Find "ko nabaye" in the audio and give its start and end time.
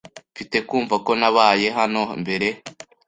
1.05-1.67